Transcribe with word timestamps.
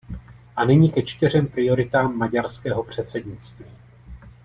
A 0.55 0.63
nyní 0.65 0.91
ke 0.91 1.01
čtyřem 1.01 1.47
prioritám 1.47 2.17
maďarského 2.17 2.83
předsednictví. 2.83 3.65